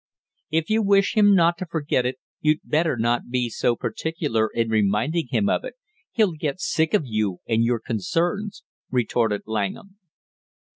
[0.49, 4.67] "If you wish him not to forget it, you'd better not be so particular in
[4.67, 5.75] reminding him of it;
[6.09, 9.99] he'll get sick of you and your concerns!" retorted Langham.